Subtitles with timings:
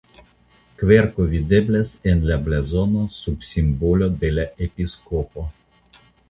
[0.77, 5.47] Kverko videblas en la blazono sub simbolo de la episkopo.